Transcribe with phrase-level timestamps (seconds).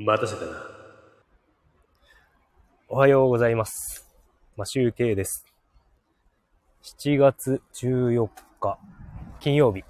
[0.00, 0.52] 待たせたな。
[2.88, 4.06] おはようございます。
[4.56, 5.44] まあ、集計です。
[7.00, 8.28] 7月14
[8.60, 8.78] 日、
[9.40, 9.82] 金曜日。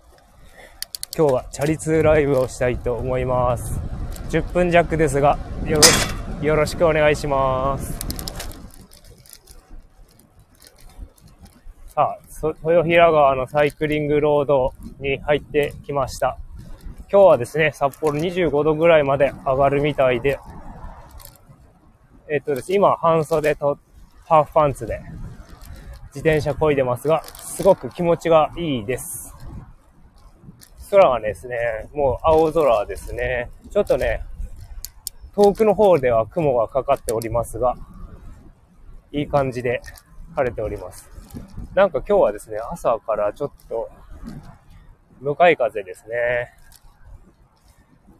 [1.15, 3.79] 今日はチャリ通ライブをしたいと思います。
[4.31, 6.09] 10分弱ですが、よろし
[6.40, 7.93] よろしくお願いします。
[11.88, 16.38] さあ、そ豊平川のサイクリングロードに入ってきました。
[17.11, 20.38] 今日はですね、札幌25度ぐらいまで上がるみたいで、
[22.28, 23.78] えっとです、今、半袖と
[24.27, 25.01] ハーフパンツで
[26.09, 29.34] 自転車漕いでますが、すごく気持ちがいいです。
[30.91, 31.56] 空はですね、
[31.95, 33.51] もう青空ですね。
[33.70, 34.23] ちょっとね、
[35.34, 37.74] 遠くの方では雲がかかっておりますが、
[39.12, 39.80] いい感じで
[40.37, 41.10] 晴れております。
[41.74, 43.88] なんか今日はですね、朝からちょっと
[45.20, 46.57] 向かい風ですね。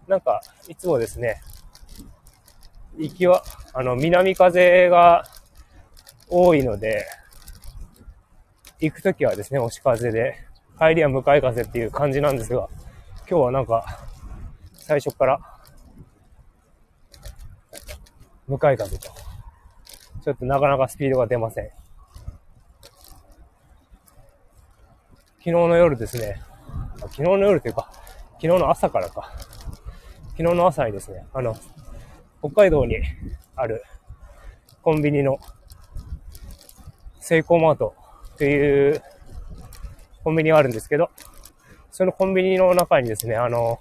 [0.09, 1.43] なんか、いつもですね、
[2.97, 3.45] 行きは、
[3.75, 5.25] あの、南風が
[6.28, 7.06] 多いので、
[8.81, 10.36] 行くときはですね、押し風で、
[10.79, 12.69] 帰りは向かい風っていう感じなんですが、
[13.29, 14.06] 今日はなんか、
[14.73, 15.41] 最初から、
[18.47, 19.09] 向かい風と、
[20.25, 21.70] ちょっとなかなかスピードが出ません。
[25.39, 26.41] 昨日の夜ですね、
[26.98, 27.91] 昨日の夜というか、
[28.41, 29.33] 昨日の朝からか、
[30.39, 31.56] 昨日の朝にですね、あの、
[32.39, 32.94] 北海道に
[33.56, 33.83] ある
[34.83, 35.41] コンビニの
[37.19, 37.97] セイコーマート
[38.34, 39.03] っていう
[40.22, 41.11] コンビニがあるんですけど、
[41.91, 43.80] そのコンビニの中にですね、あの、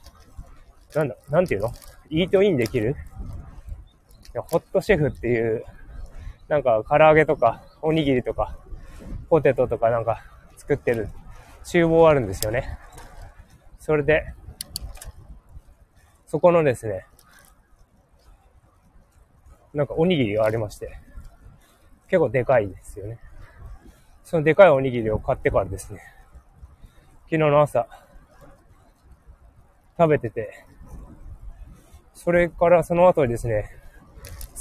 [0.95, 1.71] なんだ、なんていうの？
[2.09, 2.95] イートインできる？
[4.33, 5.63] ホットシェフっていう、
[6.47, 8.57] なんか唐揚げとかおにぎりとか
[9.29, 10.23] ポテトとかなんか
[10.57, 11.09] 作ってる
[11.63, 12.79] 厨房あるんですよね。
[13.77, 14.33] それで、
[16.27, 17.05] そこのですね、
[19.73, 20.99] なんかおにぎりがありまして、
[22.09, 23.17] 結構でかいですよね。
[24.25, 26.01] そのでかいおにぎりを買ってからですね、
[27.23, 27.87] 昨日の朝、
[29.97, 30.65] 食べてて、
[32.13, 33.69] それからその後にですね、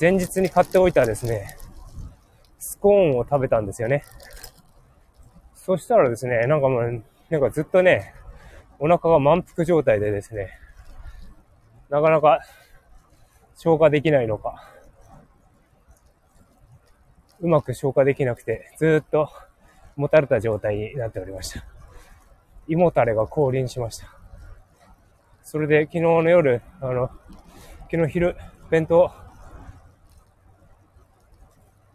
[0.00, 1.56] 前日に買っておいたですね、
[2.60, 4.04] スコーンを食べたんですよね。
[5.54, 8.14] そしたらですね、なんかもう、なんかずっとね、
[8.78, 10.60] お腹が満腹状態でですね、
[11.88, 12.40] なかなか
[13.56, 14.72] 消化できないのか、
[17.40, 19.30] うまく消化できなくて、ずっと
[19.94, 21.64] もたれた状態になっておりました。
[22.68, 24.08] 胃もたれが降臨しました。
[25.42, 27.10] それで昨日の夜、あの、
[27.90, 28.36] 昨日昼、
[28.68, 29.10] 弁当、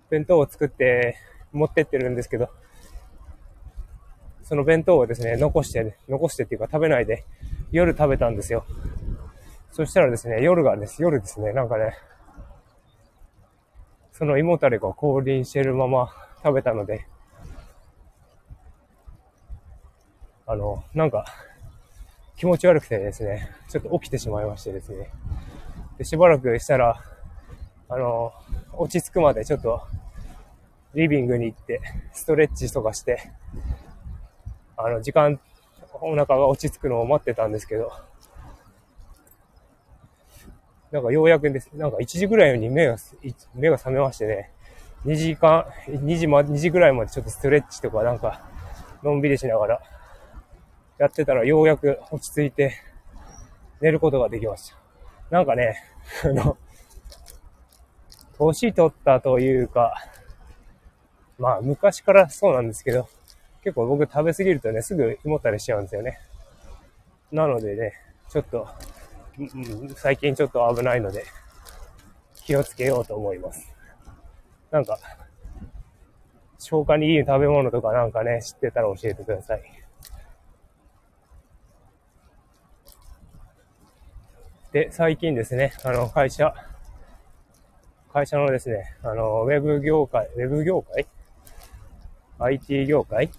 [0.10, 1.18] 弁当を作って
[1.52, 2.50] 持ってってるんですけど、
[4.44, 7.26] その弁当をですね、残して、残してっていうか食べないで
[7.72, 8.66] 夜食べたんですよ。
[9.72, 11.96] そしたらですね、夜がです、夜ですね、なんかね、
[14.12, 17.08] その胃もたれが降臨してるまま食べたので、
[20.46, 21.26] あの、なんか、
[22.36, 25.10] 気持ち悪くてですね、ちょっと起きてしまいましてですね。
[25.98, 27.02] で、しばらくしたら、
[27.88, 28.34] あの、
[28.74, 29.82] 落ち着くまでちょっと、
[30.94, 31.80] リビングに行って、
[32.12, 33.32] ストレッチとかして、
[34.76, 35.40] あの、時間、
[36.02, 38.11] お腹が落ち着くのを待ってたんですけど、
[40.92, 41.70] なんかようやくです。
[41.74, 42.98] なんか1時ぐらいに目が、
[43.56, 44.52] 目が覚めましてね、
[45.06, 48.42] 2時間、2時ま、2時ぐらいまでちょっとストレッチとかなんか、
[49.02, 49.82] のんびりしながら、
[50.98, 52.76] やってたらようやく落ち着いて、
[53.80, 54.78] 寝ることができました。
[55.30, 55.82] なんかね、
[56.24, 56.58] あの、
[58.38, 59.94] 年取ったというか、
[61.40, 63.08] まあ昔からそうなんですけど、
[63.64, 66.20] 結構僕食べ過ぎるとね、すぐ胃もたれしちゃうんですよね。
[67.32, 67.94] なのでね、
[68.30, 68.68] ちょっと、
[69.96, 71.26] 最近ちょっと危ないので、
[72.36, 73.74] 気をつけようと思います。
[74.70, 75.00] なんか、
[76.60, 79.64] 消化にいい食べ物とかなんかね、知ってたら教えてください。
[84.72, 86.54] で、最近ですね、あの、会社、
[88.14, 91.08] 会社のですね、あの、ウェブ業界、ウェブ業界
[92.40, 93.32] ?IT 業界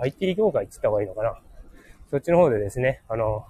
[0.00, 1.38] ?IT 業界って言った方がいいのかな？
[2.10, 3.46] そっちの方でですね、あの、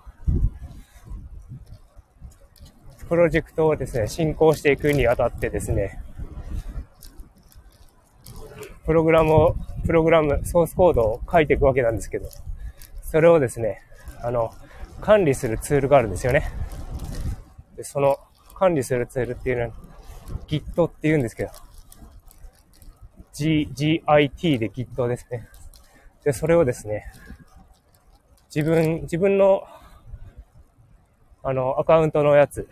[3.10, 6.00] プロジェクトをですね、進行していくにあたってですね、
[8.86, 12.28] プログラムを、プログラム、ソースコードを書いていくわけなんですけど、
[13.02, 13.82] それをですね、
[14.22, 14.54] あの、
[15.00, 16.52] 管理するツールがあるんですよね。
[17.74, 18.20] で、その
[18.54, 19.70] 管理するツールっていうのは
[20.46, 21.50] Git って言うんですけど、
[23.32, 25.48] G、GIT で Git ですね。
[26.22, 27.06] で、それをですね、
[28.54, 29.64] 自分、自分の、
[31.42, 32.68] あの、アカウントのやつ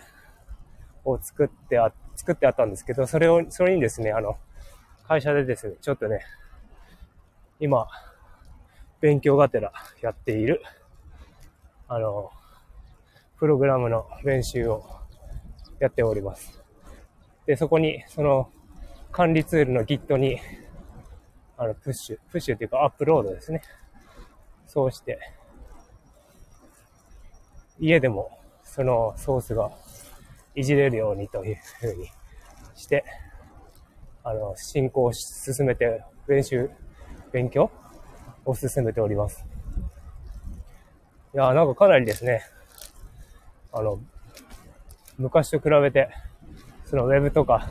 [1.10, 4.38] を作ってあ、作ってあったんですけど、それを、それにですね、あの、
[5.06, 6.20] 会社でですね、ちょっとね、
[7.60, 7.86] 今、
[9.00, 9.72] 勉強がてら
[10.02, 10.62] やっている、
[11.88, 12.30] あの、
[13.38, 14.84] プログラムの練習を
[15.78, 16.62] やっております。
[17.46, 18.50] で、そこに、その、
[19.10, 20.40] 管理ツールの Git に、
[21.56, 23.62] あの、プッシュ、プッシュっていうかアップロードですね。
[24.66, 25.18] そうして、
[27.80, 29.70] 家でもそのソースが
[30.58, 32.10] いじれるようにというふうに
[32.74, 33.04] して、
[34.24, 36.68] あの、進行を進めて、練習、
[37.30, 37.70] 勉強
[38.44, 39.46] を進めております。
[41.32, 42.42] いや、なんかかなりですね、
[43.72, 44.00] あの、
[45.16, 46.08] 昔と比べて、
[46.86, 47.70] そのウェブとか、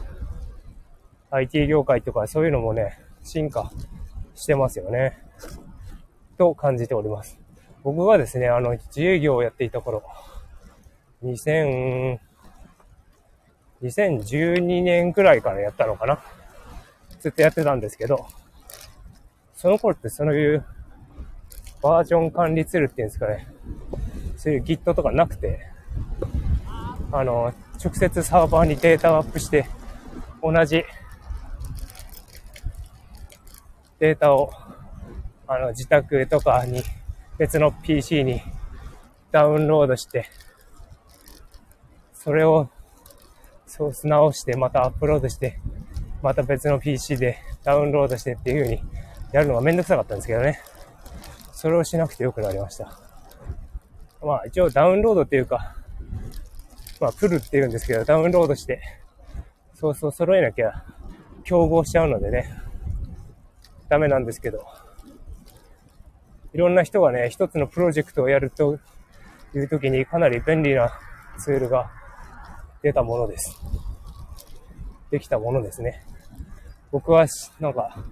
[1.32, 3.70] IT 業界とかそういうのもね、進化
[4.34, 5.18] してますよね。
[6.38, 7.38] と感じております。
[7.84, 10.04] 僕はですね、あの、自営業をやっていた頃、
[11.22, 12.20] 2000、
[13.84, 16.20] 2012年くらいからやったのかな。
[17.20, 18.28] ずっとやってたんですけど、
[19.56, 20.66] その頃ってそういう
[21.82, 23.48] バージョン管理ツールっていうんですかね、
[24.36, 25.60] そういう Git とかなくて、
[27.12, 27.54] あの、
[27.84, 29.68] 直接サーバーにデータをアップして、
[30.42, 30.84] 同じ
[34.00, 34.52] データを、
[35.48, 36.84] あの、自宅とかに、
[37.38, 38.42] 別の PC に
[39.32, 40.30] ダウンロードして、
[42.14, 42.70] それを
[43.78, 45.60] ソース直して、またアップロードして、
[46.24, 48.84] また別の PC でダウンロードしてっていう風に
[49.32, 50.60] やるのがめんどくさかったんですけどね。
[51.52, 53.00] それをしなくてよくなりました。
[54.24, 55.76] まあ一応ダウンロードっていうか、
[57.00, 58.82] まあプルって言うんですけど、ダウンロードして、
[59.76, 60.84] そうそう揃えなきゃ
[61.44, 62.52] 競合しちゃうのでね、
[63.90, 64.66] ダメなんですけど、
[66.54, 68.80] いろんな人がね、一つのプロジェクトをやると
[69.54, 70.92] いう時にかなり便利な
[71.38, 71.92] ツールが
[72.82, 73.60] 出たものです。
[75.12, 76.04] できたものですね。
[76.92, 77.26] 僕は、
[77.60, 78.04] なんか、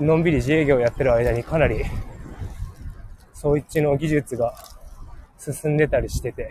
[0.00, 1.84] のんびり自営業やってる間にかなり、
[3.32, 4.54] そいつの技術が
[5.38, 6.50] 進んでたりしてて、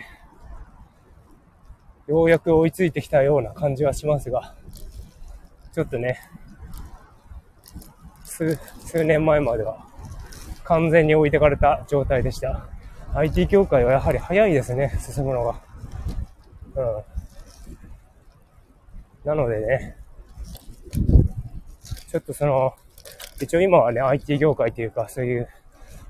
[2.07, 4.55] ようやく追いついてきたような感じはしますが、
[5.73, 6.19] ちょっとね、
[8.23, 8.55] 数、
[8.85, 9.85] 数年前までは
[10.63, 12.67] 完全に置いてかれた状態でした。
[13.15, 15.61] IT 業界はやはり早いですね、進むのが。
[16.75, 17.22] うん。
[19.25, 19.95] なのでね、
[22.11, 22.73] ちょっとその、
[23.41, 25.47] 一応今はね、IT 業界というか、そういう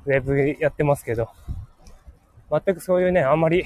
[0.05, 1.29] ウェブやってますけど、
[2.49, 3.65] 全くそういうね、あんまり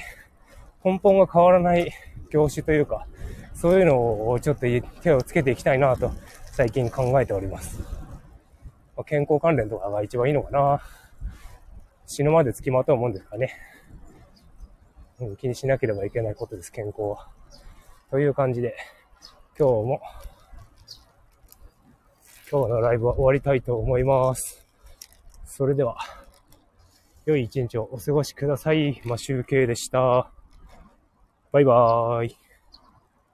[0.84, 1.92] 根本が変わらない
[2.30, 3.06] 業種というか、
[3.54, 4.66] そういうのをちょっと
[5.02, 6.12] 手をつけていきたいなと
[6.52, 7.80] 最近考えております。
[8.96, 10.80] ま健康関連とかが一番いいのかな。
[12.06, 13.54] 死ぬまで付きまとうもんですかね。
[15.38, 17.28] 気にしなければいけないことです、健康は。
[18.10, 18.76] という感じで、
[19.58, 20.00] 今日も、
[22.48, 24.64] 今日のライブは終わりたいと思います。
[25.46, 25.98] それでは、
[27.26, 29.02] 良い一日をお過ごしください。
[29.04, 30.30] マシュウケイでした。
[31.50, 32.47] バイバーイ。